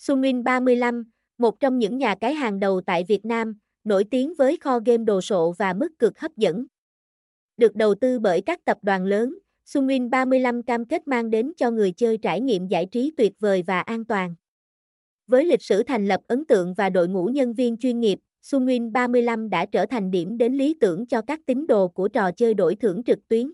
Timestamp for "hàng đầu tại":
2.34-3.04